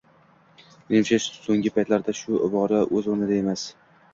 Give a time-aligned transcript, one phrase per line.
[0.93, 3.71] Menimcha, so‘ngi paytlarda shu ibora o‘z o‘rnida emas